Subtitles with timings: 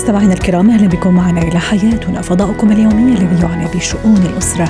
[0.00, 4.68] مستمعينا الكرام أهلا بكم معنا إلى حياتنا فضاؤكم اليومي الذي يعنى بشؤون الأسرة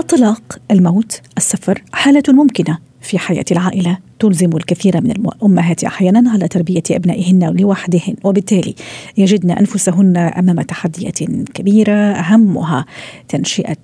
[0.00, 3.98] الطلاق الموت السفر حالة ممكنة في حياة العائلة.
[4.18, 8.14] تلزم الكثير من الأمهات أحيانا على تربية أبنائهن لوحدهن.
[8.24, 8.74] وبالتالي
[9.16, 11.18] يجدن أنفسهن أمام تحديات
[11.54, 12.84] كبيرة أهمها
[13.28, 13.76] تنشئة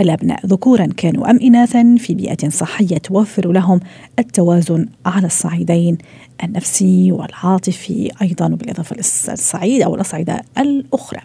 [0.00, 0.46] الأبناء.
[0.46, 3.80] ذكورا كانوا أم إناثا في بيئة صحية توفر لهم
[4.18, 5.98] التوازن على الصعيدين
[6.44, 11.20] النفسي والعاطفي أيضا بالإضافة للصعيد أو الأصعدة الأخرى.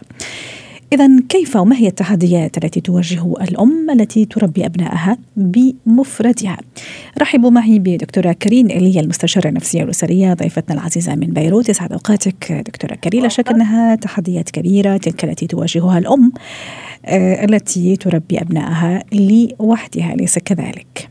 [0.92, 6.56] إذا كيف وما هي التحديات التي تواجه الأم التي تربي أبنائها بمفردها؟
[7.20, 12.94] رحبوا معي بدكتورة كريم إيليا المستشارة النفسية والأسرية ضيفتنا العزيزة من بيروت يسعد أوقاتك دكتورة
[12.94, 16.32] كريم لا شك أنها تحديات كبيرة تلك التي تواجهها الأم
[17.06, 21.08] آه، التي تربي أبنائها لوحدها أليس كذلك؟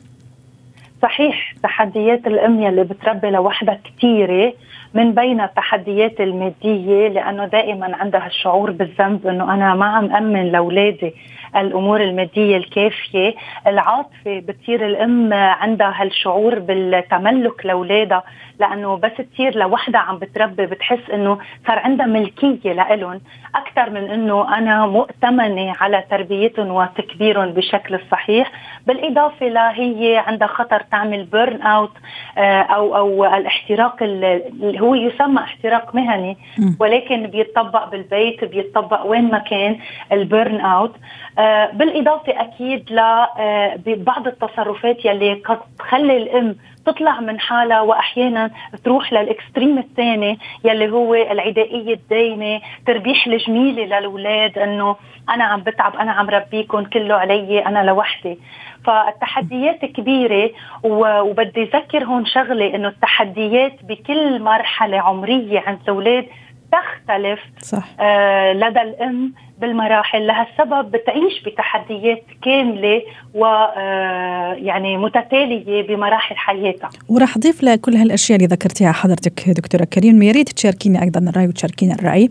[1.02, 4.54] صحيح تحديات الأم اللي بتربي لوحدها كثيرة
[4.96, 11.14] من بين التحديات المادية لأنه دائما عندها الشعور بالذنب إنه أنا ما عم أمن لأولادي.
[11.58, 13.36] الأمور المادية الكافية،
[13.68, 18.24] العاطفة بتصير الأم عندها هالشعور بالتملك لأولادها
[18.60, 23.22] لأنه بس تصير لوحدها عم بتربي بتحس إنه صار عندها ملكية لإلهم
[23.56, 28.52] أكثر من إنه أنا مؤتمنة على تربيتهم وتكبيرهم بشكل صحيح،
[28.88, 31.92] بالإضافة لهي عندها خطر تعمل burnout
[32.38, 36.38] آه، أو أو الاحتراق اللي هو يسمى احتراق مهني
[36.80, 39.78] ولكن بيتطبق بالبيت بيتطبق وين ما كان
[40.12, 40.96] ال burnout
[41.40, 41.42] آه،
[41.74, 48.52] بالإضافة أكيد لبعض آه، التصرفات يلي قد تخلي الأم تطلع من حالها وأحيانا
[48.84, 54.96] تروح لل extreme الثاني يلي هو العدائية الدايمة تربيح الجميلة للأولاد إنه
[55.30, 58.40] أنا عم بتعب أنا عم ربيكم كله علي أنا لوحدي
[58.86, 60.52] فالتحديات كبيرة
[60.84, 66.26] وبدي أذكر هون شغلة إنه التحديات بكل مرحلة عمرية عند الأولاد
[66.72, 67.84] تختلف صح.
[68.00, 73.02] آه لدى الأم بالمراحل لهالسبب بتعيش بتحديات كاملة
[73.34, 76.90] و آه، يعني متتالية بمراحل حياتها.
[77.10, 81.94] وراح أضيف لكل هالأشياء اللي ذكرتيها حضرتك دكتورة كريم يا ريت تشاركينا أيضا الرأي وتشاركينا
[81.94, 82.30] الرأي.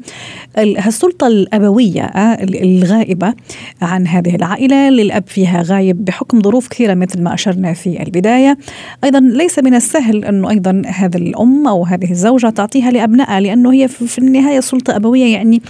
[0.58, 3.34] هالسلطة الأبوية آه، الغائبة
[3.82, 8.58] عن هذه العائلة للأب فيها غايب بحكم ظروف كثيرة مثل ما أشرنا في البداية.
[9.04, 13.88] أيضا ليس من السهل أنه أيضا هذه الأم أو هذه الزوجة تعطيها لأبنائها لأنه هي
[13.88, 15.62] في النهاية سلطة أبوية يعني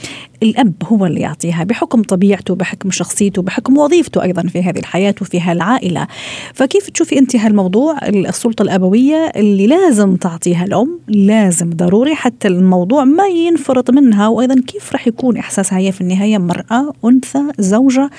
[0.45, 5.15] الأب هو اللي يعطي يعطيها بحكم طبيعته بحكم شخصيته بحكم وظيفته أيضا في هذه الحياة
[5.21, 6.07] وفي هالعائلة.
[6.55, 13.27] فكيف تشوفي أنت هالموضوع؟ السلطة الأبوية اللي لازم تعطيها الأم لازم ضروري حتى الموضوع ما
[13.27, 14.29] ينفرط منها.
[14.29, 18.11] وأيضا كيف رح يكون إحساسها هي في النهاية؟ مرأة أنثى زوجة؟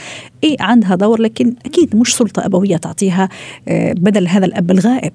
[0.43, 3.29] إيه عندها دور؟ لكن أكيد مش سلطة أبوية تعطيها
[3.67, 5.13] آه، بدل هذا الأب الغائب.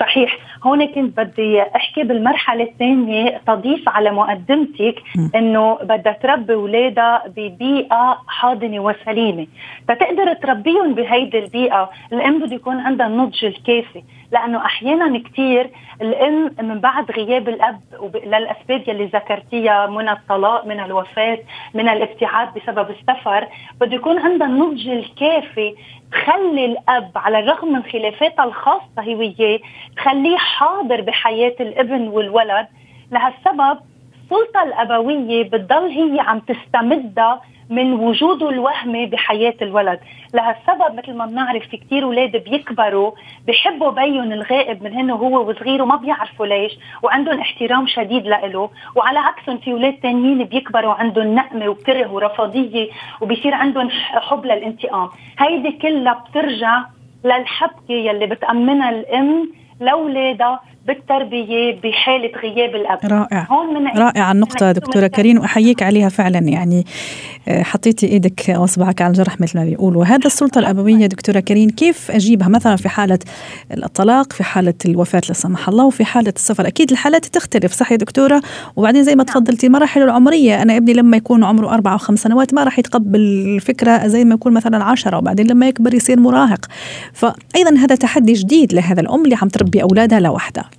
[0.00, 0.45] صحيح.
[0.66, 5.02] هون كنت بدي أحكي بالمرحلة الثانية تضيف على مقدمتك
[5.34, 9.46] إنه بدها تربي أولادها ببيئة حاضنة وسليمة.
[9.88, 11.90] فتقدر تربيهم بهيدي البيئة.
[12.12, 14.02] الأم بده يكون عندها النضج الكافي.
[14.32, 15.70] لأنه أحيانا كثير
[16.02, 17.80] الأم من بعد غياب الأب
[18.24, 21.38] للأسباب يلي ذكرتيها من الطلاق من الوفاة
[21.74, 23.48] من الابتعاد بسبب السفر
[23.80, 25.74] بده يكون عندها النضج الكافي
[26.12, 29.58] تخلي الأب على الرغم من خلافاتها الخاصة هي وياه
[29.96, 32.66] تخليه حاضر بحياة الابن والولد.
[33.10, 33.78] لهالسبب
[34.24, 37.40] السلطه الأبوية بتضل هي عم تستمدها
[37.70, 40.00] من وجوده الوهمي بحياة الولد.
[40.34, 43.12] لهالسبب مثل ما بنعرف في كثير أولاد بيكبروا
[43.48, 46.72] بحبوا بيهم الغائب من هن وهو وصغير وما بيعرفوا ليش
[47.02, 52.88] وعندهم احترام شديد له وعلى عكسهم في أولاد تانيين بيكبروا عندهم نقمة وكره ورفضيه
[53.20, 55.08] وبيصير عندهم حب للانتقام.
[55.38, 56.82] هيدي كلها بترجع
[57.24, 62.98] للحبكة يلي بتأمنها الأم لاولادها بالتربية بحالة غياب الأب.
[63.04, 63.46] رائع.
[63.50, 66.38] هون من رائع النقطة دكتورة كريم واحييك عليها فعلا.
[66.38, 66.84] يعني
[67.48, 70.04] آه، حطيتي إيدك واصبعك على الجرح مثل ما بيقولوا.
[70.04, 73.18] هذا السلطة الأبوية دكتورة كريم كيف أجيبها؟ مثلا في حالة
[73.72, 76.66] الطلاق في حالة الوفاة لا سمح الله وفي حالة السفر.
[76.66, 78.42] أكيد الحالات تختلف صح يا دكتورة؟
[78.76, 79.26] وبعدين زي ما نعم.
[79.26, 80.62] تفضلتي مراحل العمرية.
[80.62, 84.34] أنا ابني لما يكون عمره أربع أو خمس سنوات ما راح يتقبل الفكرة زي ما
[84.34, 86.66] يكون مثلا عشرة وبعدين لما يكبر يصير مراهق.
[87.12, 90.70] فايضا هذا تحدي جديد لهذا الأم اللي عم تربي أولادها لوحدها.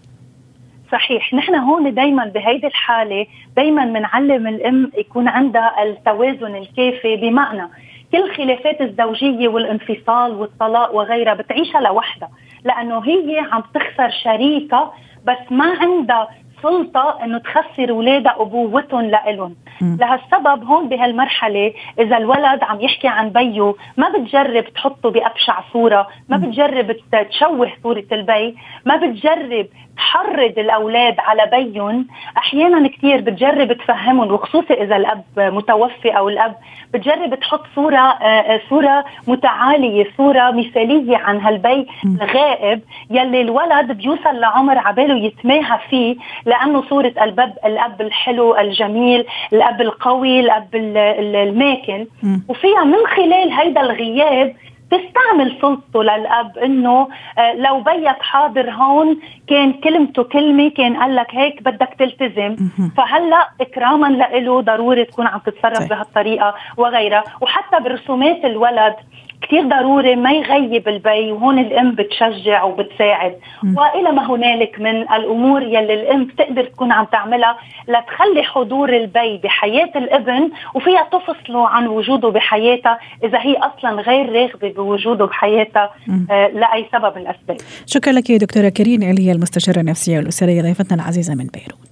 [0.92, 1.34] صحيح.
[1.34, 3.26] نحن هون دائما بهيدي الحالة
[3.56, 7.70] دائما بنعلم الأم يكون عندها التوازن الكافي بمعنى
[8.12, 12.30] كل الخلافات الزوجية والانفصال والطلاق وغيرها بتعيشها لوحدها
[12.64, 14.94] لأنه هي عم تخسر شريكها
[15.26, 16.28] بس ما عندها
[16.64, 19.56] سلطة إنه تخسر اولادها أبوتهم لإلهم.
[19.82, 26.38] لهالسبب هون بهالمرحلة إذا الولد عم يحكي عن بيه ما بتجرب تحطه بأبشع صورة ما
[26.38, 26.96] بتجرب
[27.30, 28.56] تشوه صورة البي
[28.86, 32.08] ما بتجرب تحرض الأولاد على بيهم.
[32.38, 36.56] أحيانا كثير بتجرب تفهمهم وخصوصي إذا الأب متوفي أو الأب
[36.94, 44.40] بتجرب تحط صورة آه، آه، صورة متعالية صورة مثالية عن هالبي الغائب يلي الولد بيوصل
[44.40, 46.16] لعمر عباله يتماهى فيه
[46.46, 52.08] لأنه صورة الاب الأب الحلو الجميل الأب القوي الأب الماكن.
[52.48, 54.56] وفيها من خلال هيدا الغياب
[54.92, 57.08] تستعمل سلطته للأب إنه
[57.38, 62.56] آه، لو بيك حاضر هون كان كلمته كلمة كان قال لك هيك بدك تلتزم.
[62.98, 67.24] فهلأ إكراما له ضروري تكون عم تتصرف بهالطريقة وغيرها.
[67.42, 68.96] وحتى برسومات الولد
[69.42, 75.94] كثير ضروري ما يغيب البي وهون الأم بتشجع وبتساعد وإلى ما هنالك من الأمور يلي
[75.94, 77.58] الأم بتقدر تكون عم تعملها
[77.88, 84.70] لتخلي حضور البي بحياة الابن وفيها تفصله عن وجوده بحياتها إذا هي أصلا غير راغبة
[84.70, 85.92] بوجوده بحياتها
[86.32, 87.58] آه لأي سبب من الأسباب.
[87.86, 91.88] شكرا لك يا دكتورة كريم عليا المستشارة النفسية والأسرية ضيفتنا العزيزة من بيروت.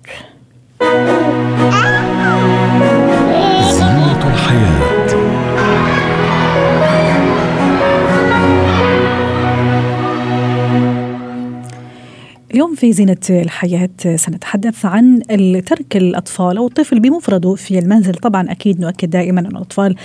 [12.55, 15.21] اليوم في زينة الحياة سنتحدث عن
[15.65, 18.13] ترك الأطفال أو الطفل بمفرده في المنزل.
[18.13, 19.95] طبعا أكيد نؤكد دائما أن الأطفال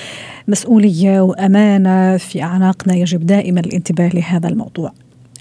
[0.49, 2.95] مسؤولية وأمانة في أعناقنا.
[2.95, 4.93] يجب دائما الانتباه لهذا الموضوع.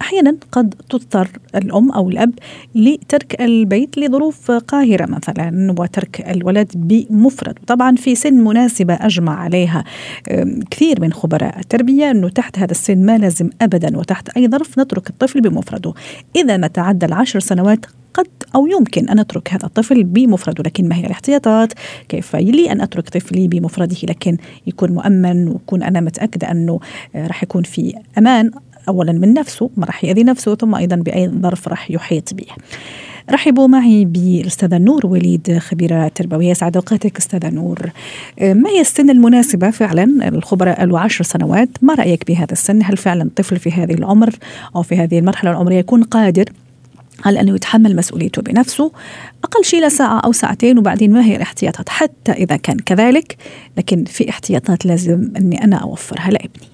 [0.01, 2.34] أحيانا قد تضطر الأم أو الأب
[2.75, 7.60] لترك البيت لظروف قاهرة مثلا وترك الولد بمفرد.
[7.68, 9.84] طبعا في سن مناسبة أجمع عليها
[10.72, 15.10] كثير من خبراء التربية أنه تحت هذا السن ما لازم ابدا وتحت أي ظرف نترك
[15.10, 15.94] الطفل بمفرده.
[16.36, 20.95] إذا ما تعدى العشر سنوات قد أو يمكن أن أترك هذا الطفل بمفرده لكن ما
[20.95, 21.74] هي الاحتياطات؟
[22.10, 24.38] كيف لي أن أترك طفلي بمفرده؟ لكن
[24.68, 26.80] يكون مؤمن ويكون أنا متأكدة أنه
[27.16, 28.52] راح يكون في أمان.
[28.88, 32.46] اولا من نفسه ما راح يأذي نفسه ثم أيضا بأي ظرف راح يحيط به.
[33.31, 37.92] رحبوا معي بالأستاذة نور وليد خبيرة تربوية سعد اوقاتك أستاذة نور.
[38.42, 43.24] ما هي السن المناسبة فعلا الخبراء قالوا عشر سنوات، ما رأيك بهذا السن؟ هل فعلا
[43.24, 44.36] الطفل في هذه العمر
[44.76, 46.46] أو في هذه المرحلة العمرية يكون قادر
[47.26, 48.92] على أنه يتحمل مسؤوليته بنفسه
[49.44, 53.38] أقل شيء لساعة أو ساعتين وبعدين ما هي الاحتياطات حتى إذا كان كذلك
[53.78, 56.69] لكن في احتياطات لازم أني أنا أوفرها لابني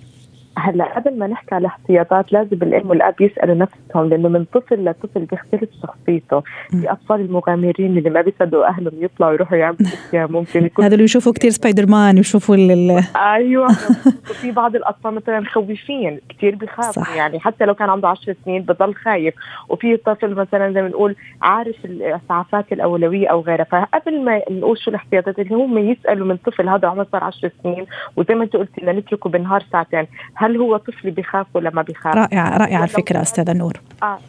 [0.58, 5.26] هلا قبل ما نحكي على الاحتياطات لازم الأم والأب يسألوا نفسهم لأنه من طفل لطفل
[5.26, 6.44] بيختلف شخصيته.
[6.70, 11.04] في أطفال المغامرين اللي ما بيصدقوا أهلهم يطلعوا يروحوا يعملوا أشياء ممكن يكون هذا اللي
[11.04, 13.68] يشوفوا كثير سبايدر مان يشوفوا ال أيوه.
[14.30, 17.40] وفي بعض الأطفال مثلا مخوفين كثير بخاف يعني.
[17.40, 19.34] حتى لو كان عنده 10 سنين بضل خايف.
[19.70, 23.64] وفي طفل مثلا زي ما نقول عارف الإسعافات الأولوية أو غيرها.
[23.64, 27.86] فقبل ما نقول شو الاحتياطات اللي هم يسألوا من طفل هذا عمره صار 10 سنين
[28.16, 30.08] وزي ما أنت قلتي نتركه بالنهار ساعتين.
[30.46, 33.74] هل هو طفل بيخاف ولا ما بيخاف رائعة رائعة الفكرة أستاذة نور.
[34.04, 34.20] آه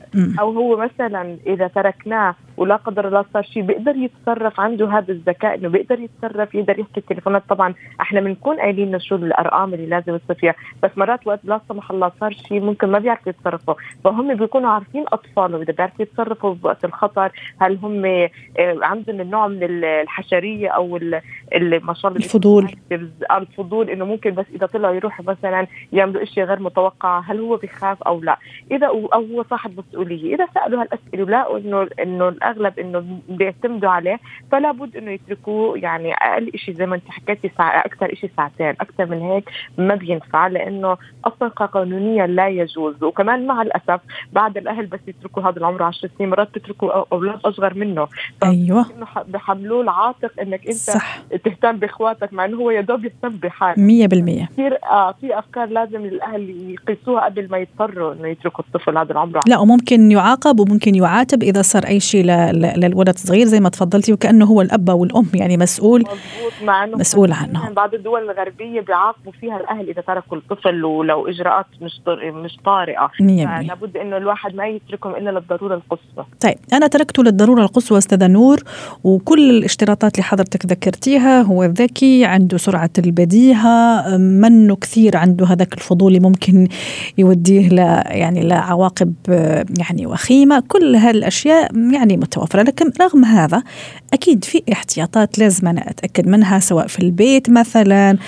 [0.41, 5.55] أو هو مثلا إذا تركناه ولا قدر الله صار شيء بيقدر يتصرف عنده هذا الذكاء
[5.55, 7.43] إنه بيقدر يتصرف يقدر يحكي التليفونات.
[7.49, 11.91] طبعا إحنا بنكون قايلين شو الأرقام اللي لازم يصير فيها بس مرات وقت لا سمح
[11.91, 13.75] الله صار شيء ممكن ما بيعرفوا يتصرفوا.
[14.05, 19.63] فهم بيكونوا عارفين أطفالهم إذا بيعرفوا يتصرفوا بوقت الخطر هل هم آه، عندهم النوع من
[19.63, 20.99] الحشرية أو
[21.83, 22.71] ما شاء الله الفضول.
[23.31, 23.91] الفضول.
[23.91, 28.21] إنه ممكن بس إذا طلعوا يروحوا مثلا يعملوا شيء غير متوقع هل هو بيخاف أو
[28.21, 28.39] لا؟
[28.71, 34.21] إذا أو هو صاحب مسؤولية إذا سألوا هالأسئلة ولقوا إنه إنه الأغلب إنه بيعتمدوا عليه
[34.53, 38.75] فلا بد إنه يتركوه يعني أقل شيء زي ما أنت حكيتي ساعه أكثر شيء ساعتين
[38.81, 43.03] أكثر من هيك ما بينفع لإنه أصلا قانونيا لا يجوز.
[43.03, 44.01] وكمان مع الأسف
[44.33, 48.09] بعد الأهل بس يتركوا هذا العمر 10 سنين مرات بيتركوا أولاد أصغر منه.
[48.45, 48.87] أيوه.
[48.97, 51.19] إنه بحملوه العاتق إنك أنت صح.
[51.45, 54.07] تهتم بإخواتك مع إنه هو يا دوب يهتم بحاله.
[54.07, 59.13] 100% كثير آه في أفكار لازم الأهل يقيسوها قبل ما يضطروا إنه يتركوا الطفل هذا
[59.13, 59.41] العمر.
[59.49, 64.45] لا وممكن يعاقب وممكن يعاتب إذا صار أي شيء للولد الصغير زي ما تفضلتي وكأنه
[64.45, 66.05] هو الأب والأم يعني مسؤول
[66.95, 67.71] مسؤول عنه.
[67.71, 73.11] بعض الدول الغربية بيعاقبوا فيها الأهل إذا تركوا الطفل ولو إجراءات مش مش طارئة.
[73.21, 76.27] لابد إنه الواحد ما يتركهم إلا للضرورة القصوى.
[76.41, 78.63] طيب أنا تركته للضرورة القصوى أستاذة نور
[79.05, 86.09] وكل الاشتراطات اللي حضرتك ذكرتيها هو ذكي عنده سرعة البديهة منه كثير عنده هذاك الفضول
[86.09, 86.69] اللي ممكن
[87.19, 89.15] يوديه ل يعني لعواقب
[89.79, 93.63] يعني وخيمة كل هالأشياء يعني متوفرة لكن رغم هذا
[94.13, 98.19] أكيد في احتياطات لازم أنا أتأكد منها سواء في البيت مثلا.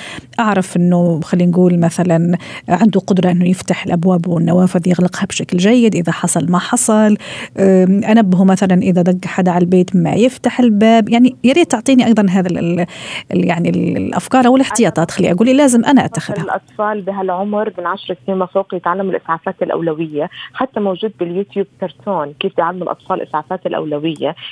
[0.40, 2.38] أعرف إنه خلينا نقول مثلا
[2.69, 7.17] عنده قدرة إنه يفتح الأبواب والنوافذ يغلقها بشكل جيد إذا حصل ما حصل.
[7.59, 11.09] أنبهه مثلا إذا دق حدا على البيت ما يفتح الباب.
[11.09, 12.87] يعني يا ريت تعطيني أيضا هذا
[13.31, 16.45] يعني الأفكار أو الاحتياطات خلي أقول لازم أنا أتخذها.
[16.45, 22.83] الأطفال بهالعمر من 10 سنين فوق يتعلموا الإسعافات الأولوية حتى موجود باليوتيوب كرتون كيف بيعلموا
[22.83, 23.88] الأطفال الاسعافات الأولوية.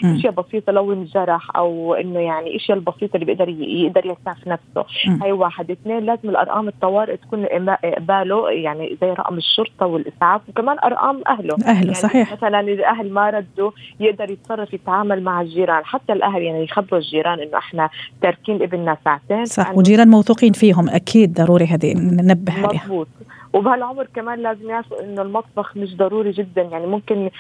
[0.05, 4.85] إشياء بسيطة لو انجرح أو إنه يعني الاشياء البسيطة اللي بيقدر يقدر يسعف نفسه.
[5.07, 5.23] م.
[5.23, 5.71] هي واحد.
[5.71, 7.47] اثنين لازم الأرقام الطوارئ تكون
[7.85, 11.57] قباله يعني زي رقم الشرطة والإسعاف وكمان أرقام أهله.
[11.67, 12.33] أهله يعني صحيح.
[12.33, 15.85] مثلا إذا الاهل ما ردوا يقدر يتصرف يتعامل مع الجيران.
[15.85, 17.91] حتى الأهل يعني يخبروا الجيران إنه إحنا
[18.23, 19.45] تاركين ابننا ساعتين.
[19.45, 22.83] صح وجيران موثوقين فيهم أكيد ضروري هذه ننبه عليها.
[22.85, 23.09] مضبوط.
[23.57, 26.63] وبهالعمر كمان لازم يعرفوا إنه المطبخ مش ضروري جدا.
[26.63, 27.31] يعني ممكن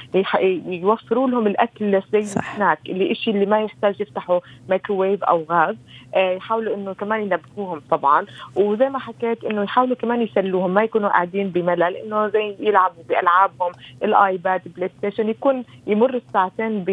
[0.66, 5.76] يوفروا لهم الأكل زي السناك اللي شيء اللي ما يحتاج يفتحوا مايكروويف أو غاز.
[6.14, 8.26] آه، يحاولوا إنه كمان ينبهوهم طبعا.
[8.56, 11.96] وزي ما حكيت إنه يحاولوا كمان يسلوهم ما يكونوا قاعدين بملل.
[11.96, 16.84] إنه زي يلعبوا بألعابهم ال iPad PlayStation يكون يمر الساعتين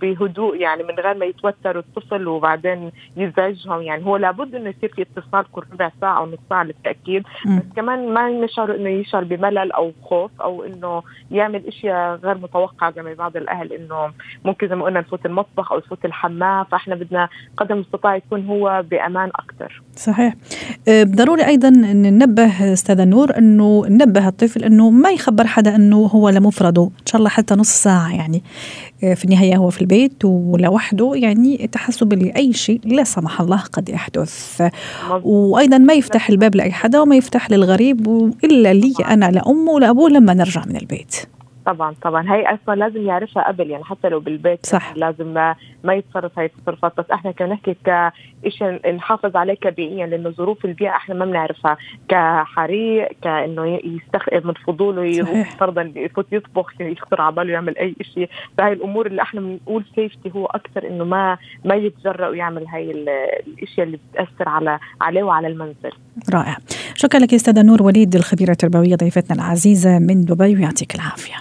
[0.00, 3.82] بهدوء يعني من غير ما يتوتروا الطفل وبعدين يزعجهم.
[3.82, 7.22] يعني هو لابد إنه يصير في اتصال كل ربع ساعة أو نص ساعة للتأكيد.
[7.46, 12.92] بس كمان ما يشعر إنه يشعر بملل أو خوف أو إنه يعمل إشياء غير متوقعة
[12.92, 14.12] زي بعض الأهل إنه
[14.44, 18.84] ممكن زي ما قلنا نفوت المطبخ أو يفوت الحمام فإحنا بدنا قدر المستطاع يكون هو
[18.90, 20.34] بأمان أكثر صحيح.
[20.88, 26.28] أه، ضروري أيضا ننبه أستاذة نور إنه ننبه الطفل إنه ما يخبر حدا إنه هو
[26.28, 28.42] لمفرده إن شاء الله حتى نص ساعة يعني.
[29.00, 31.12] في النهاية هو في البيت ولوحده.
[31.14, 34.62] يعني تحسب لأي شيء لا سمح الله قد يحدث.
[35.22, 38.06] وأيضا ما يفتح الباب لأي حدا وما يفتح للغريب
[38.44, 41.16] إلا لي أنا لامه ولابوه لما نرجع من البيت.
[41.66, 42.34] طبعا طبعا.
[42.34, 44.92] هي أصلا لازم يعرفها قبل يعني حتى لو بالبيت صح.
[44.96, 47.76] لازم ما, ما يتصرف هاي التصرفات بس إحنا كنا نحكي
[48.46, 51.76] كشيء نحافظ عليه كبيئيا لأنه ظروف البيئة إحنا ما بنعرفها.
[52.08, 58.28] كحريق كإنه يستخدم من فضوله يروح فرضا يفوت يطبخ يخطر على باله يعمل أي شيء
[58.58, 62.90] فهي الأمور اللي إحنا بنقول سيفتي هو أكثر إنه ما ما يتجرأ ويعمل هاي
[63.46, 65.92] الإشياء اللي بتأثر على عليه وعلى المنزل.
[66.34, 66.56] رائع.
[66.94, 71.36] شكرا لك أستاذة نور وليد الخبيرة التربوية ضيفتنا العزيزة من دبي ويعطيك العافية.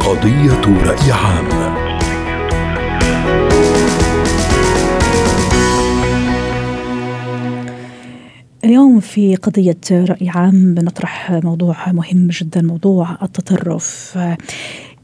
[0.00, 1.65] قضية رأي عام.
[8.66, 14.18] اليوم في قضية رأي عام بنطرح موضوع مهم جدا موضوع التطرف.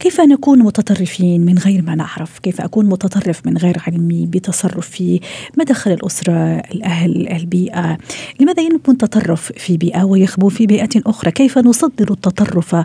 [0.02, 5.21] كيف نكون متطرفين من غير ما نعرف؟ كيف أكون متطرف من غير علمي بتصرفي؟
[5.59, 7.99] مدخل الأسرة الأهل البيئة؟
[8.40, 12.85] لماذا يكون تطرف في بيئة ويخبو في بيئة أخرى؟ كيف نصدر التطرف آه،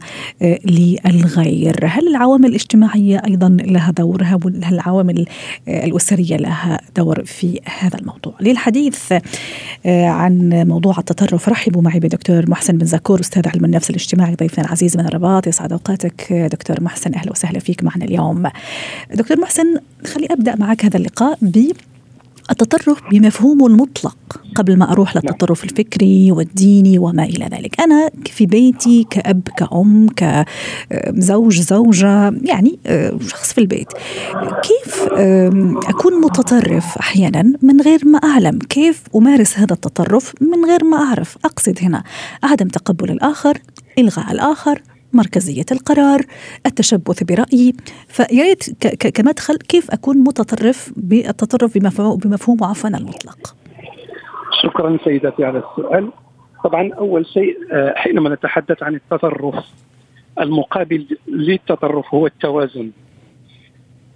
[0.66, 4.40] للغير؟ هل العوامل الاجتماعية أيضا لها دور؟ هل
[4.74, 5.26] العوامل
[5.68, 9.14] آه، الأسرية لها دور في هذا الموضوع؟ للحديث
[9.86, 14.66] آه، عن موضوع التطرف رحبوا معي بدكتور محسن بن زكور أستاذ علم النفس الاجتماعي ضيفنا
[14.66, 15.48] العزيز من الرباط.
[15.48, 17.07] يسعد أوقاتك دكتور محسن.
[17.08, 18.50] محسن أهلا وسهلا فيك معنا اليوم.
[19.14, 21.72] دكتور محسن خلي أبدأ معك هذا اللقاء ب
[22.52, 24.18] التطرف بمفهومه المطلق
[24.56, 31.62] قبل ما أروح للتطرف الفكري والديني وما إلى ذلك، أنا في بيتي كأب كأم كزوج
[31.62, 33.88] زوجة يعني آه، شخص في البيت.
[34.64, 35.04] كيف
[35.90, 41.38] أكون متطرف أحيانا من غير ما أعلم، كيف أمارس هذا التطرف من غير ما أعرف،
[41.46, 42.04] أقصد هنا
[42.44, 43.58] عدم تقبل الآخر،
[44.00, 44.82] إلغاء الآخر،
[45.14, 46.22] مركزية القرار
[46.66, 47.74] التشبث برأيي.
[48.08, 48.86] فيا ريت
[49.18, 53.56] كمدخل كيف أكون متطرف بالتطرف بمفهومه عفوا المطلق؟
[54.64, 56.12] شكرا سيدتي على السؤال.
[56.64, 59.66] طبعا أول شيء آه، حينما نتحدث عن التطرف
[60.40, 62.92] المقابل للتطرف هو التوازن.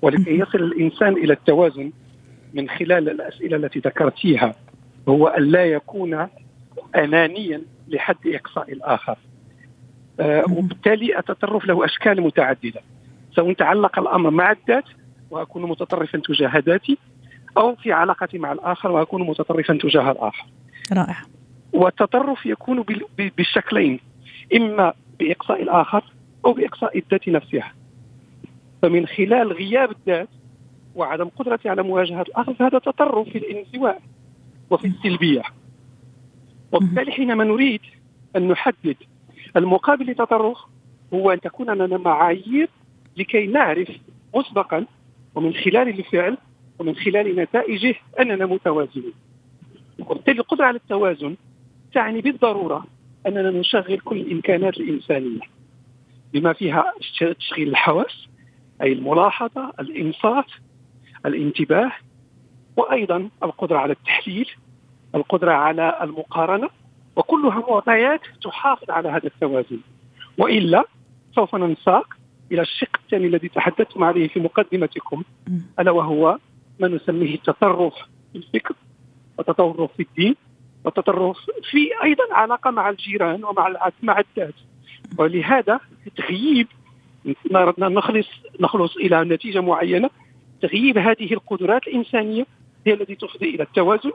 [0.02, 1.92] ولكي يصل الإنسان إلى التوازن
[2.54, 4.56] من خلال الأسئلة التي ذكرتيها
[5.10, 6.28] هو أن لا يكون
[6.96, 9.12] انانيا لحد إقصاء الآخر.
[9.12, 9.31] آه
[10.20, 12.82] وبالتالي التطرف له أشكال متعددة.
[13.36, 14.84] سواء تعلق الأمر مع الذات
[15.32, 16.98] وأكون متطرفا تجاه ذاتي
[17.58, 20.46] أو في علاقتي مع الآخر وأكون متطرفا تجاه الآخر.
[20.94, 21.18] رائع.
[21.74, 22.86] والتطرف يكون
[23.38, 24.00] بالشكلين
[24.56, 26.04] إما بإقصاء الآخر
[26.46, 27.74] أو بإقصاء الذات نفسها.
[28.82, 30.30] فمن خلال غياب الذات
[30.96, 34.02] وعدم قدرتي على مواجهة الآخر فهذا تطرف في الانزواء
[34.70, 35.42] وفي السلبية.
[36.72, 37.82] وبالتالي حينما نريد
[38.36, 38.96] أن نحدد
[39.56, 40.58] المقابل للتطرف
[41.14, 42.70] هو أن تكون لنا معايير
[43.18, 43.90] لكي نعرف
[44.36, 44.86] مسبقا
[45.36, 46.38] ومن خلال الفعل
[46.80, 49.14] ومن خلال نتائجه أننا متوازنين.
[50.00, 51.36] وبالتالي القدرة على التوازن
[51.94, 52.86] تعني بالضرورة
[53.28, 55.40] أننا نشغل كل الإمكانات الإنسانية
[56.34, 56.94] بما فيها
[57.40, 58.28] تشغيل الحواس
[58.82, 60.46] أي الملاحظة، الإنصات،
[61.26, 61.92] الانتباه
[62.78, 64.50] وأيضا القدرة على التحليل،
[65.16, 66.70] القدرة على المقارنة
[67.16, 69.80] وكلها معطيات تحافظ على هذا التوازن.
[70.38, 70.86] وإلا
[71.36, 72.14] سوف ننساق
[72.52, 75.24] إلى الشق الثاني الذي تحدثتم عليه في مقدمتكم
[75.80, 76.38] ألا وهو
[76.80, 77.94] ما نسميه التطرف
[78.32, 78.76] في الفكر
[79.38, 80.36] والتطرف في الدين
[80.86, 81.38] والتطرف
[81.72, 84.54] في أيضا علاقة مع الجيران ومع مع الذات.
[85.18, 85.80] ولهذا
[86.16, 86.68] تغييب
[87.80, 88.28] نخلص
[88.60, 90.10] نخلص إلى نتيجة معينة
[90.62, 92.46] تغييب هذه القدرات الإنسانية
[92.88, 94.12] هي التي تفضي إلى التوازن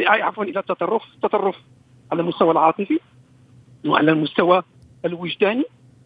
[0.00, 1.56] عفوا إلى التطرف التطرف
[2.12, 3.00] على المستوى العاطفي
[3.86, 4.62] وعلى المستوى
[5.04, 5.64] الوجداني.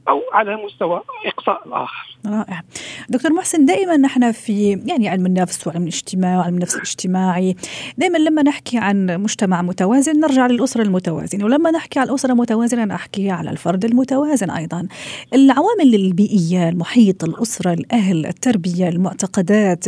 [0.09, 2.19] أو على مستوى إقصاء الآخر.
[2.27, 2.63] رائع.
[3.09, 7.57] دكتور محسن دائما نحن في يعني علم النفس وعلم الاجتماع وعلم النفس الاجتماعي
[7.99, 13.31] دائما لما نحكي عن مجتمع متوازن نرجع للأسرة المتوازنة ولما نحكي عن الاسره المتوازنه نحكي
[13.31, 14.89] على الفرد المتوازن أيضا.
[15.35, 19.85] العوامل البيئيه، المحيط، الأسرة، الأهل، التربية، المعتقدات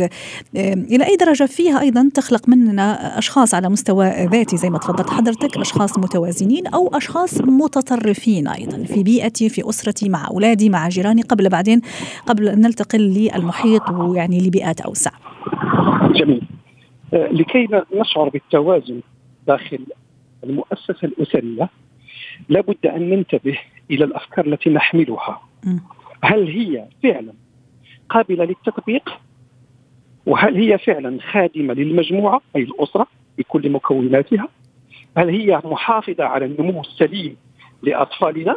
[0.55, 5.57] إلى أي درجة فيها أيضا تخلق مننا أشخاص على مستوى ذاتي زي ما تفضلت حضرتك
[5.57, 11.49] أشخاص متوازنين أو أشخاص متطرفين أيضا في بيئتي في أسرتي مع أولادي مع جيراني قبل
[11.49, 11.81] بعدين
[12.27, 15.11] قبل أن نلتقي للمحيط ويعني لبيئات أوسع.
[16.15, 16.41] جميل.
[17.13, 19.01] آه، لكي نشعر بالتوازن
[19.47, 19.79] داخل
[20.43, 21.69] المؤسسة الأسرية
[22.49, 23.57] لابد أن ننتبه
[23.91, 25.41] إلى الأفكار التي نحملها.
[26.23, 27.33] هل هي فعلا
[28.09, 29.09] قابلة للتطبيق؟
[30.25, 33.07] وهل هي فعلا خادمة للمجموعة أي الأسرة
[33.37, 34.47] بكل مكوناتها؟
[35.17, 37.35] هل هي محافظة على النمو السليم
[37.81, 38.55] لأطفالنا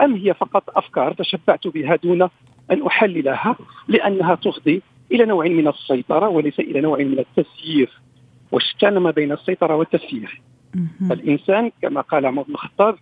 [0.00, 2.22] أم هي فقط أفكار تشبعت بها دون
[2.70, 3.56] أن أحللها
[3.88, 4.82] لأنها تفضي
[5.12, 8.00] إلى نوع من السيطرة وليس إلى نوع من التسيير.
[8.52, 10.42] وشتان ما بين السيطرة والتسيير؟
[11.10, 12.96] الإنسان كما قال عمر بن الخطاب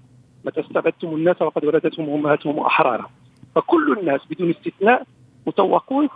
[0.45, 3.11] متى استبدتم الناس وقد ولدتهم أمهاتهم أحرارا.
[3.55, 5.07] فكل الناس بدون استثناء
[5.47, 6.09] متوقون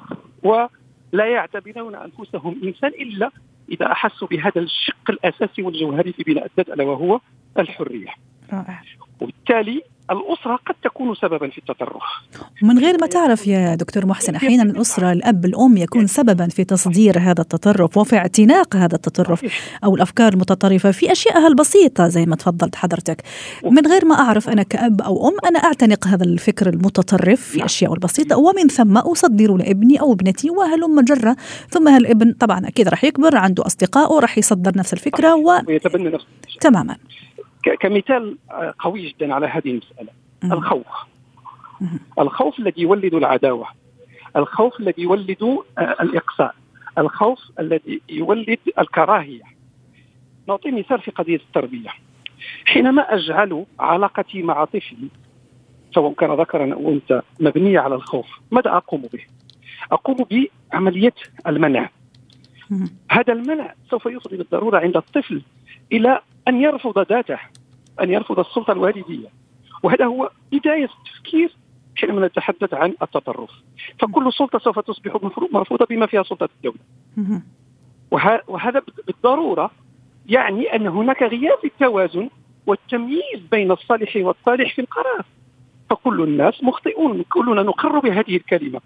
[0.42, 3.30] ولا يعتبرون أنفسهم إنسان إلا
[3.68, 7.20] إذا أحسوا بهذا الشق الأساسي والجوهري في بناء الذات ألا وهو
[7.58, 8.08] الحرية.
[8.52, 8.82] رائع.
[9.20, 12.03] وبالتالي الأسرة قد تكون سببا في التطرف
[12.62, 17.18] من غير ما تعرف يا دكتور محسن أحيانا الأسرة الأب الأم يكون سببا في تصدير
[17.18, 19.44] هذا التطرف وفي اعتناق هذا التطرف
[19.85, 23.23] أو الأفكار المتطرفة في أشيائها البسيطة زي ما تفضلت حضرتك.
[23.64, 27.94] من غير ما أعرف أنا كأب أو أم أنا أعتنق هذا الفكر المتطرف في أشياء
[27.94, 31.37] البسيطة ومن ثم أصدر لابني أو ابنتي وهلم جرة
[31.71, 35.61] ثم هالابن طبعا أكيد راح يكبر عنده أصدقائه راح يصدر نفس الفكرة و...
[35.68, 36.27] ويتبنى نفس
[36.61, 36.97] تماما.
[37.74, 40.09] كمثال آه، قوي جدا على هذه المسألة.
[40.44, 40.87] الخوف.
[42.18, 43.66] الخوف الذي يولد العداوة.
[44.37, 45.42] الخوف الذي يولد
[45.78, 46.54] آه، الإقصاء.
[46.98, 49.42] الخوف الذي يولد الكراهية.
[50.48, 51.90] نعطي مثال في قضية التربية.
[52.66, 55.09] حينما أجعل علاقتي مع طفلي
[55.94, 59.24] سواء كان ذكرا أو أنثى مبنية على الخوف ماذا أقوم به؟
[59.92, 60.16] أقوم
[60.72, 61.14] بعملية
[61.46, 61.88] المنع.
[63.11, 65.42] هذا المنع سوف يفضي بالضرورة عند الطفل
[65.92, 67.38] إلى أن يرفض ذاته.
[68.02, 69.28] أن يرفض السلطة الوالدية.
[69.82, 71.56] وهذا هو بداية التفكير
[71.96, 73.50] حينما نتحدث عن التطرف.
[74.00, 75.16] فكل سلطة سوف تصبح
[75.52, 77.42] مرفوضة بما فيها سلطة الدولة.
[78.48, 79.70] وهذا بالضرورة
[80.26, 82.30] يعني أن هناك غياب التوازن
[82.66, 85.24] والتمييز بين الصالح والصالح في القرار.
[85.90, 87.22] فكل الناس مخطئون.
[87.22, 88.80] كلنا نقر بهذه الكلمة.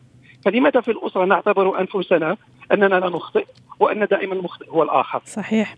[0.45, 2.37] فلماذا في الأسرة نعتبر أنفسنا
[2.73, 3.47] أننا لا نخطئ
[3.81, 5.77] وأن دائما المخطئ هو الآخر؟ صحيح.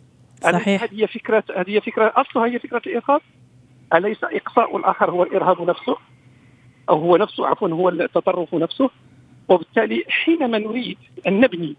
[0.52, 0.82] صحيح.
[0.82, 3.20] هذه فكرة هذه فكرة أصلها هي فكرة الإرهاب.
[3.94, 5.96] أليس إقصاء الآخر هو الإرهاب نفسه؟
[6.90, 8.90] أو هو نفسه عفوا هو التطرف نفسه؟
[9.48, 11.76] وبالتالي حينما نريد أن نبني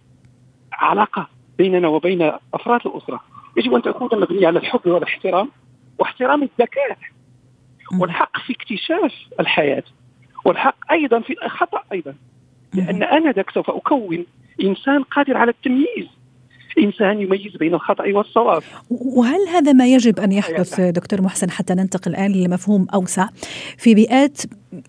[0.73, 3.21] علاقة بيننا وبين أفراد الأسرة
[3.57, 5.51] يجب أن تكون مبنية على الحب والاحترام
[5.99, 6.97] واحترام الذكاء.
[7.99, 9.83] والحق في اكتشاف الحياة.
[10.45, 12.15] والحق أيضا في الخطأ أيضا.
[12.73, 14.25] لأن أنا ذاك سوف اكون
[14.63, 16.07] إنسان قادر على التمييز.
[16.79, 18.63] إنسان يميز بين الخطأ والصواب.
[18.89, 23.27] وهل هذا ما يجب أن يحدث دكتور محسن حتى ننتقل الآن لمفهوم أوسع؟
[23.77, 24.41] في بيئات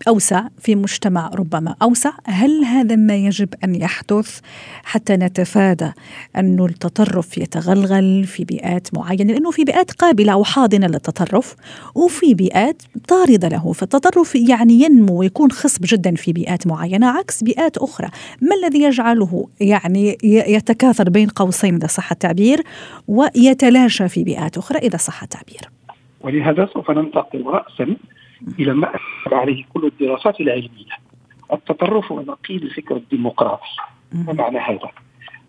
[0.07, 2.11] أوسع في مجتمع ربما أوسع.
[2.25, 4.39] هل هذا ما يجب أن يحدث
[4.83, 5.91] حتى نتفادى
[6.37, 11.55] انه التطرف يتغلغل في بيئات معينة؟ لأنه في بيئات قابلة وحاضنه للتطرف
[11.95, 13.71] وفي بيئات طاردة له.
[13.73, 18.07] فالتطرف يعني ينمو ويكون خصب جدا في بيئات معينة عكس بيئات أخرى.
[18.41, 22.61] ما الذي يجعله يعني يتكاثر بين قوسين إذا صح التعبير
[23.07, 25.61] ويتلاشى في بيئات أخرى إذا صح التعبير؟
[26.21, 27.95] ولهذا سوف ننتقل راسا
[28.59, 30.97] إلى ما اشار عليه كل الدراسات العلمية.
[31.53, 33.75] التطرف هو نقيض الفكر الديمقراطي.
[34.11, 34.89] ما معنى هذا؟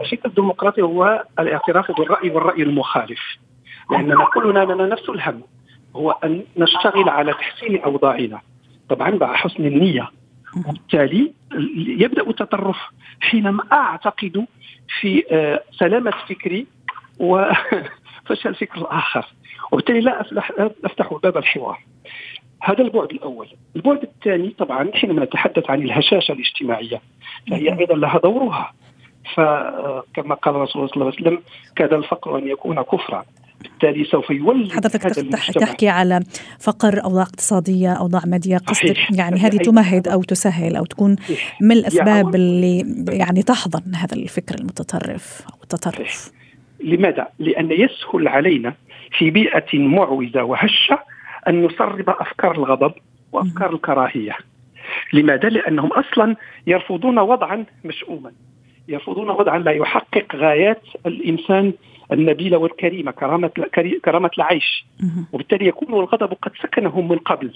[0.01, 3.20] الفكر الديمقراطي هو الاعتراف بالرأي والرأي المخالف.
[3.90, 5.42] لاننا كلنا لنا نفس الهم.
[5.96, 8.40] هو أن نشتغل على تحسين أوضاعنا.
[8.88, 10.11] طبعا مع حسن النية.
[10.57, 11.33] وبالتالي
[11.77, 12.77] يبدأ التطرف
[13.20, 14.46] حينما أعتقد
[15.01, 16.66] في آه، سلامة فكري
[17.18, 19.27] وفشل فكر الآخر.
[19.72, 20.20] وبالتالي لا
[20.85, 21.88] أفتح باب الحوار.
[22.61, 27.01] هذا البعد الأول، البعد الثاني طبعا حينما نتحدث عن الهشاشة الاجتماعية
[27.51, 28.73] فهي أيضا لها دورها.
[29.35, 31.42] فكما قال الرسول صلى الله عليه وسلم
[31.77, 33.25] كاد الفقر أن يكون كفرا.
[33.62, 35.01] بالتالي سوف يولد حضرتك
[35.55, 36.21] تحكي على
[36.61, 41.16] فقر أوضاع اقتصادية أوضاع مادية قصدك يعني هذه تمهد أو تسهل أو تكون
[41.61, 46.33] من الأسباب اللي يعني تحضن هذا الفكر المتطرف أو التطرف؟
[46.81, 48.75] لماذا؟ لأن يسهل علينا
[49.18, 50.99] في بيئة معوزة وهشة
[51.48, 52.92] أن نسرب أفكار الغضب
[53.32, 54.37] وأفكار الكراهية.
[55.12, 58.32] لماذا؟ لأنهم أصلا يرفضون وضعا مشؤوما.
[58.88, 61.72] يرفضون وضعا لا يحقق غايات الإنسان
[62.12, 63.50] النبيله والكريمه كرامة
[64.04, 64.84] كرامة العيش.
[65.32, 67.52] وبالتالي يكون الغضب قد سكنهم من قبل.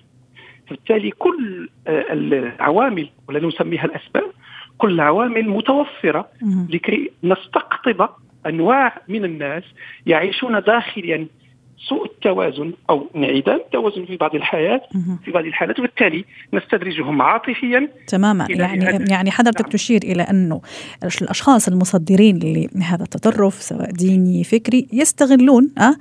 [0.67, 4.31] فبالتالي كل آه، العوامل ولا نسميها الأسباب
[4.79, 6.29] كل العوامل متوفرة
[6.69, 8.09] لكي نستقطب
[8.47, 9.63] أنواع من الناس
[10.07, 11.27] يعيشون داخليا
[11.89, 14.83] سوء التوازن أو انعدام التوازن في بعض الحالات
[15.25, 18.47] في بعض الحالات وبالتالي نستدرجهم عاطفيا تماما.
[18.51, 19.71] يعني يعني حضرتك نعم.
[19.71, 20.61] تشير إلى انه
[21.23, 25.97] الأشخاص المصدرين لهذا التطرف سواء ديني فكري يستغلون أه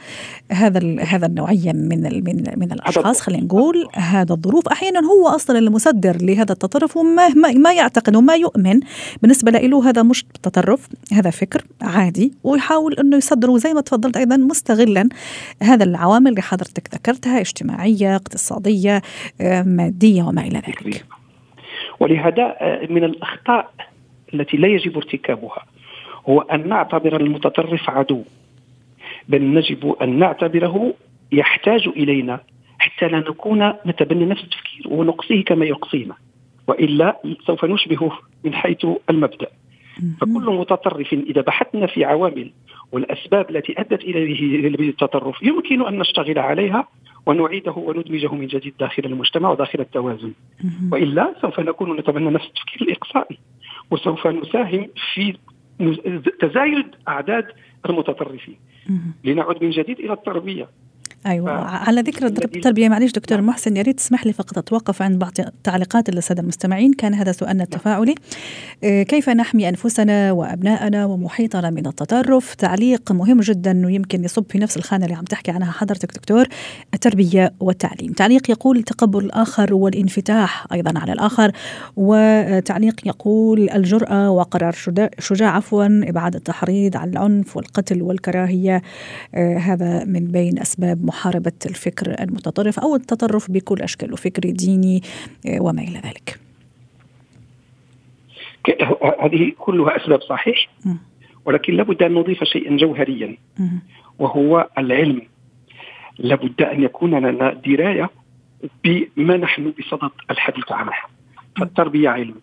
[0.52, 4.68] هذا هذا النوعية من من من الأشخاص خلينا نقول هذا الظروف.
[4.68, 8.80] أحيانا هو أصلا المصدر لهذا التطرف وما ما يعتقد وما يؤمن
[9.22, 14.38] بالنسبة له هذا مش تطرف هذا فكر عادي ويحاول أنه يصدره زي ما تفضلت أيضا
[14.38, 15.10] مستغلا.
[15.72, 19.02] هذا العوامل اللي حضرتك ذكرتها اجتماعية اقتصادية
[19.42, 21.06] آه، مادية وما إلى ذلك.
[22.00, 23.74] ولهذا آه، من الأخطاء
[24.34, 25.66] التي لا يجب ارتكابها
[26.30, 28.24] هو أن نعتبر المتطرف عدو
[29.28, 30.94] بل يجب أن نعتبره
[31.32, 32.40] يحتاج إلينا
[32.80, 36.16] حتى لا نكون نتبنى نفس التفكير ونقصيه كما يقصينا
[36.68, 38.12] وإلا سوف نشبهه
[38.44, 39.48] من حيث المبدأ.
[40.22, 42.52] فكل متطرف إذا بحثنا في عوامل
[42.92, 45.44] والأسباب التي أدت اليه التطرف.
[45.44, 46.88] يمكن أن نشتغل عليها
[47.26, 50.34] ونعيده وندمجه من جديد داخل المجتمع وداخل التوازن.
[50.92, 53.38] وإلا سوف نكون نتبنى نفس التفكير الاقصائي
[53.92, 55.38] وسوف نساهم في
[56.40, 57.46] تزايد أعداد
[57.90, 58.56] المتطرفين.
[59.24, 60.68] لنعود من جديد إلى التربية.
[61.26, 61.52] أيوه.
[61.52, 63.48] على ذكر التربية معلش دكتور نعم.
[63.48, 66.94] محسن يا ريت تسمح لي فقط أتوقف عند بعض التعليقات للساده المستمعين.
[66.94, 67.64] كان هذا سؤالنا نعم.
[67.64, 68.16] التفاعلي.
[68.84, 74.78] آه، كيف نحمي أنفسنا وابنائنا ومحيطنا من التطرف؟ تعليق مهم جدا ويمكن يصب في نفس
[74.78, 76.48] الخانة اللي عم تحكي عنها حضرتك دكتور
[76.94, 78.14] التربية والتعليم.
[78.14, 81.52] تعليق يقول تقبل الآخر والانفتاح أيضا على الآخر
[81.98, 84.76] وتعليق يقول الجرأة وقرار
[85.20, 88.82] شجاع عفوا إبعاد التحريض على العنف والقتل والكراهية.
[89.36, 95.02] آه، هذا من بين أسباب محاربة الفكر المتطرف أو التطرف بكل أشكاله فكري ديني
[95.48, 96.40] آه، وما إلى ذلك.
[99.22, 100.70] هذه كلها أسباب صحيح
[101.46, 103.38] ولكن لابد أن نضيف شيئا جوهريا
[104.20, 105.22] وهو العلم.
[106.20, 108.10] لابد أن يكون لنا دراية
[108.84, 110.92] بما نحن بصدد الحديث عنه
[111.60, 112.36] فالتربية علم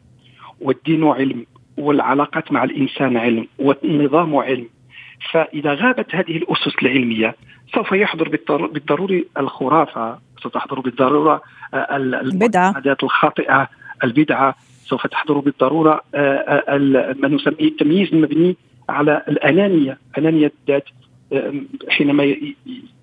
[0.60, 4.68] والدين علم والعلاقات مع الإنسان علم والنظام علم.
[5.32, 7.34] فإذا غابت هذه الأسس العلمية
[7.74, 8.28] سوف يحضر
[8.68, 11.42] بالضروري الخرافة ستحضر بالضرورة
[11.74, 12.70] آه، البدعة.
[12.70, 13.68] العادات الخاطئة
[14.04, 14.54] البدعة
[14.84, 16.78] سوف تحضر بالضرورة آه، آه،
[17.18, 18.56] ما نسميه التمييز المبني
[18.88, 20.84] على الأنانية أنانية الذات
[21.88, 22.36] حينما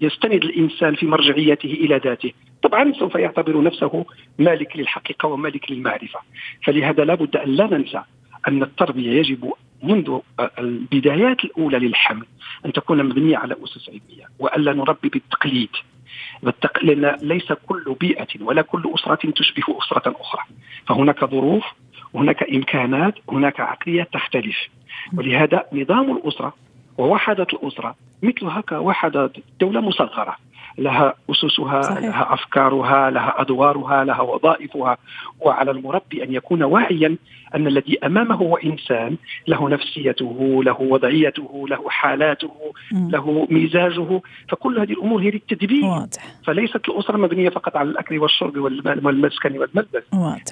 [0.02, 2.32] يستند الإنسان في مرجعيته إلى ذاته.
[2.64, 4.06] طبعا سوف يعتبر نفسه
[4.40, 6.20] مالك للحقيقة ومالك للمعرفة.
[6.64, 8.02] فلهذا لا بد أن لا ننسى
[8.48, 9.54] أن التربية يجب
[9.86, 10.20] منذ
[10.60, 12.26] البدايات الأولى للحمل
[12.66, 15.70] أن تكون مبنية على أسس علمية وألا نربي بالتقليد.
[16.82, 20.42] لأن ليس كل بيئة ولا كل أسرة تشبه أسرة أخرى.
[20.88, 21.64] فهناك ظروف
[22.16, 24.58] هناك إمكانات هناك عقليات تختلف.
[25.18, 26.54] ولهذا نظام الأسرة
[26.98, 30.38] ووحدة الأسرة مثلها كوحدة دولة مصغرة.
[30.78, 32.00] لها أسسها صحيح.
[32.00, 34.98] لها أفكارها لها أدوارها لها وظائفها
[35.40, 37.18] وعلى المربي أن يكون واعيا
[37.56, 42.52] أن الذي أمامه هو إنسان له نفسيته له وضعيته له حالاته
[42.92, 43.10] م.
[43.10, 46.24] له مزاجه فكل هذه الأمور هي للتدبير واضح.
[46.46, 50.04] فليست الأسرة مبنية فقط على الأكل والشرب والمسكن والملبس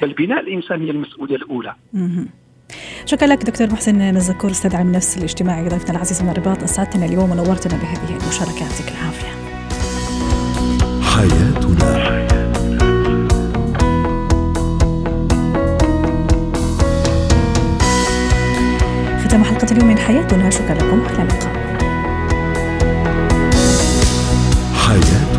[0.02, 2.26] بل بناء الإنسان هي المسؤولية الأولى م.
[3.06, 7.32] شكرا لك دكتور محسن مزكور أستاذ علم النفس الاجتماعي ضيفنا العزيز من الرباط اسعدتنا اليوم
[7.32, 9.42] ونورتنا بهذه المشاركة يعطيك العافية.
[11.13, 11.93] حياتنا.
[19.23, 20.49] ختام حلقة اليوم من حياتنا.
[20.49, 21.02] شكرا لكم.
[21.10, 21.54] إلى اللقاء.
[24.76, 25.33] حياتنا.